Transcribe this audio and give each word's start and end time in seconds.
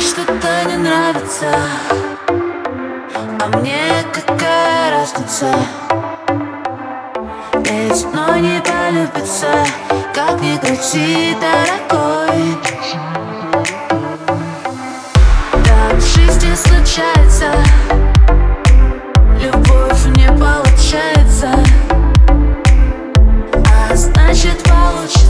что-то 0.00 0.64
не 0.68 0.76
нравится. 0.76 1.54
А 2.28 3.58
мне 3.58 4.04
какая 4.12 4.90
разница? 4.90 5.54
Ведь 7.54 8.06
но 8.12 8.36
не 8.36 8.60
полюбится. 8.60 9.52
Как 10.12 10.40
ни 10.40 10.56
крути, 10.56 11.36
дорогой. 11.40 12.58
Так 15.64 15.94
в 15.94 16.00
жизни 16.00 16.54
случается. 16.54 17.52
Любовь 19.40 20.06
не 20.16 20.26
получается. 20.26 21.50
А 23.90 23.94
значит 23.94 24.62
получится. 24.64 25.23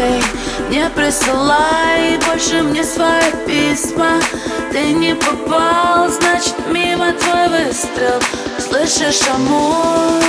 Мыслей 0.00 0.22
Не 0.70 0.88
присылай 0.90 2.18
больше 2.26 2.62
мне 2.62 2.84
свои 2.84 3.20
письма 3.46 4.20
Ты 4.72 4.92
не 4.92 5.14
попал, 5.14 6.08
значит 6.08 6.54
мимо 6.70 7.12
твой 7.12 7.48
выстрел 7.48 8.20
Слышишь, 8.58 9.22
амор? 9.34 10.19